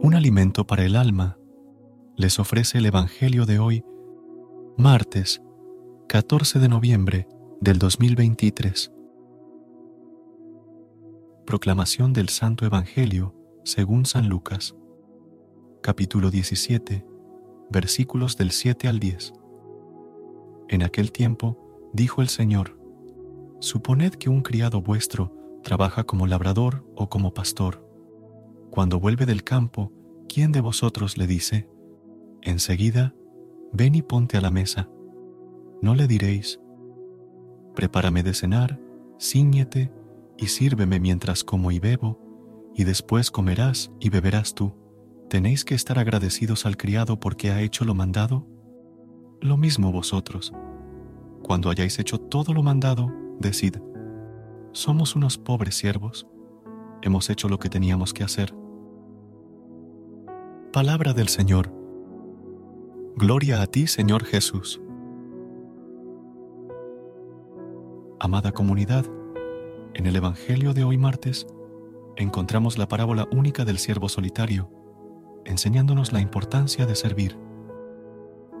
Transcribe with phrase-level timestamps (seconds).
[0.00, 1.38] Un alimento para el alma,
[2.16, 3.84] les ofrece el Evangelio de hoy,
[4.76, 5.42] martes
[6.08, 7.26] 14 de noviembre
[7.60, 8.92] del 2023.
[11.44, 14.76] Proclamación del Santo Evangelio según San Lucas,
[15.82, 17.04] capítulo 17,
[17.68, 19.32] versículos del 7 al 10.
[20.68, 22.78] En aquel tiempo dijo el Señor,
[23.58, 27.87] Suponed que un criado vuestro trabaja como labrador o como pastor
[28.70, 29.92] cuando vuelve del campo,
[30.28, 31.68] ¿quién de vosotros le dice,
[32.42, 33.14] enseguida,
[33.72, 34.88] ven y ponte a la mesa?
[35.80, 36.60] No le diréis,
[37.74, 38.80] prepárame de cenar,
[39.20, 39.92] ciñete
[40.36, 42.20] y sírveme mientras como y bebo,
[42.74, 44.74] y después comerás y beberás tú.
[45.28, 48.46] ¿Tenéis que estar agradecidos al criado porque ha hecho lo mandado?
[49.40, 50.52] Lo mismo vosotros.
[51.42, 53.76] Cuando hayáis hecho todo lo mandado, decid,
[54.72, 56.26] somos unos pobres siervos,
[57.02, 58.54] hemos hecho lo que teníamos que hacer.
[60.72, 61.72] Palabra del Señor.
[63.16, 64.80] Gloria a ti, Señor Jesús.
[68.20, 69.06] Amada comunidad,
[69.94, 71.46] en el Evangelio de hoy martes
[72.16, 74.70] encontramos la parábola única del siervo solitario,
[75.44, 77.38] enseñándonos la importancia de servir.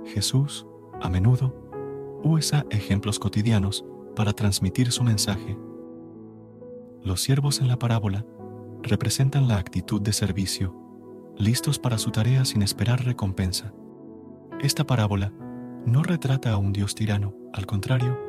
[0.06, 0.66] Jesús,
[1.02, 1.54] a menudo,
[2.22, 3.84] usa ejemplos cotidianos
[4.16, 5.56] para transmitir su mensaje.
[7.08, 8.26] Los siervos en la parábola
[8.82, 10.76] representan la actitud de servicio
[11.38, 13.72] listos para su tarea sin esperar recompensa.
[14.60, 15.32] Esta parábola
[15.86, 18.20] no retrata a un Dios tirano, al contrario,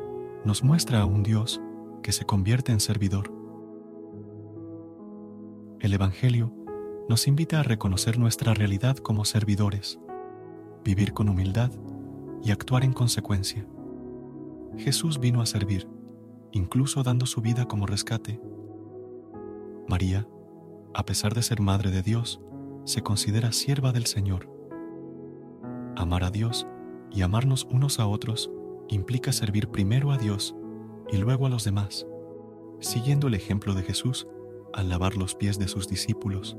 [0.46, 1.60] nos muestra a un Dios
[2.02, 3.30] que se convierte en servidor.
[5.80, 6.50] El Evangelio
[7.06, 10.00] nos invita a reconocer nuestra realidad como servidores,
[10.86, 11.70] vivir con humildad
[12.42, 13.66] y actuar en consecuencia.
[14.78, 15.86] Jesús vino a servir,
[16.50, 18.40] incluso dando su vida como rescate.
[19.90, 20.28] María,
[20.94, 22.40] a pesar de ser Madre de Dios,
[22.84, 24.48] se considera sierva del Señor.
[25.96, 26.68] Amar a Dios
[27.10, 28.52] y amarnos unos a otros
[28.88, 30.54] implica servir primero a Dios
[31.10, 32.06] y luego a los demás,
[32.78, 34.28] siguiendo el ejemplo de Jesús
[34.72, 36.56] al lavar los pies de sus discípulos.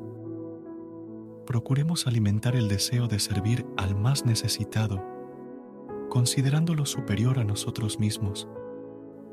[1.48, 5.02] Procuremos alimentar el deseo de servir al más necesitado,
[6.10, 8.50] considerándolo superior a nosotros mismos,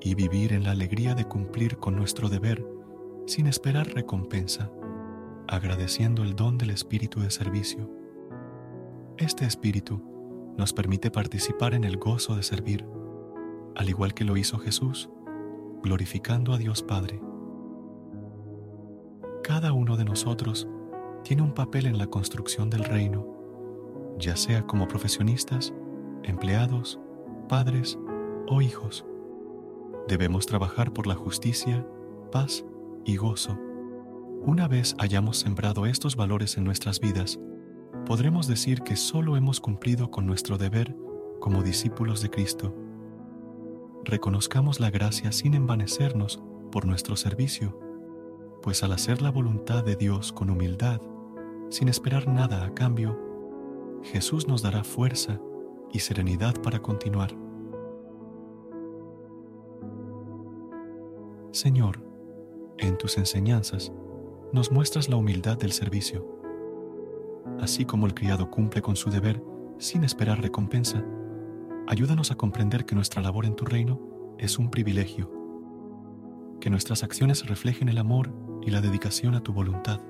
[0.00, 2.78] y vivir en la alegría de cumplir con nuestro deber
[3.28, 4.71] sin esperar recompensa
[5.49, 7.91] agradeciendo el don del espíritu de servicio.
[9.16, 10.00] Este espíritu
[10.56, 12.87] nos permite participar en el gozo de servir,
[13.75, 15.09] al igual que lo hizo Jesús,
[15.83, 17.21] glorificando a Dios Padre.
[19.43, 20.69] Cada uno de nosotros
[21.22, 23.27] tiene un papel en la construcción del reino,
[24.19, 25.72] ya sea como profesionistas,
[26.25, 27.00] empleados,
[27.49, 27.99] padres
[28.49, 29.06] o hijos.
[30.09, 31.87] Debemos trabajar por la justicia,
[32.31, 32.65] paz
[33.08, 33.58] y gozo
[34.44, 37.41] una vez hayamos sembrado estos valores en nuestras vidas,
[38.06, 40.96] podremos decir que solo hemos cumplido con nuestro deber
[41.41, 42.74] como discípulos de Cristo.
[44.04, 46.40] Reconozcamos la gracia sin envanecernos
[46.70, 47.78] por nuestro servicio,
[48.62, 51.00] pues al hacer la voluntad de Dios con humildad,
[51.69, 53.19] sin esperar nada a cambio,
[54.02, 55.40] Jesús nos dará fuerza
[55.93, 57.37] y serenidad para continuar.
[61.50, 62.07] Señor,
[62.78, 63.92] en tus enseñanzas,
[64.52, 66.26] nos muestras la humildad del servicio.
[67.60, 69.42] Así como el criado cumple con su deber
[69.78, 71.04] sin esperar recompensa,
[71.86, 74.00] ayúdanos a comprender que nuestra labor en tu reino
[74.38, 75.30] es un privilegio,
[76.60, 78.32] que nuestras acciones reflejen el amor
[78.62, 80.00] y la dedicación a tu voluntad.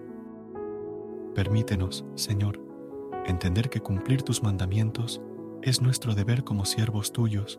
[1.35, 2.61] Permítenos, Señor,
[3.27, 5.21] entender que cumplir tus mandamientos
[5.63, 7.59] es nuestro deber como siervos tuyos,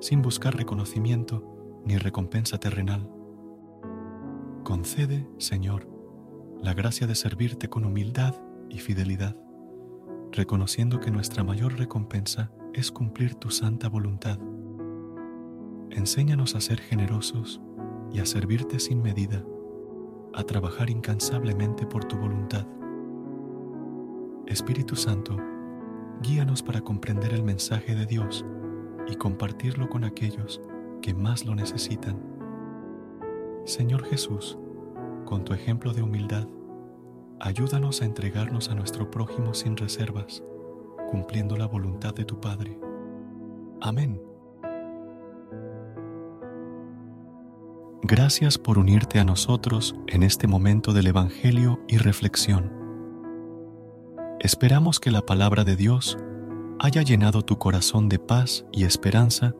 [0.00, 3.08] sin buscar reconocimiento ni recompensa terrenal.
[4.64, 5.86] Concede, Señor,
[6.58, 8.34] la gracia de servirte con humildad
[8.70, 9.36] y fidelidad,
[10.32, 14.38] reconociendo que nuestra mayor recompensa es cumplir tu santa voluntad.
[15.90, 17.60] Enséñanos a ser generosos
[18.10, 19.44] y a servirte sin medida,
[20.32, 22.66] a trabajar incansablemente por tu voluntad.
[24.46, 25.36] Espíritu Santo,
[26.22, 28.46] guíanos para comprender el mensaje de Dios
[29.08, 30.62] y compartirlo con aquellos
[31.02, 32.33] que más lo necesitan.
[33.64, 34.58] Señor Jesús,
[35.24, 36.46] con tu ejemplo de humildad,
[37.40, 40.42] ayúdanos a entregarnos a nuestro prójimo sin reservas,
[41.10, 42.78] cumpliendo la voluntad de tu Padre.
[43.80, 44.20] Amén.
[48.02, 52.70] Gracias por unirte a nosotros en este momento del Evangelio y reflexión.
[54.40, 56.18] Esperamos que la palabra de Dios
[56.80, 59.54] haya llenado tu corazón de paz y esperanza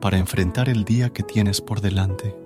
[0.00, 2.45] para enfrentar el día que tienes por delante.